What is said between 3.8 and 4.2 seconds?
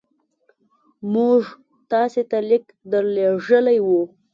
وو.